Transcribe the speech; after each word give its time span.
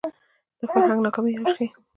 دا 0.59 0.65
فرهنګ 0.71 0.99
ناکامۍ 1.05 1.33
اوج 1.35 1.49
ښيي 1.57 1.67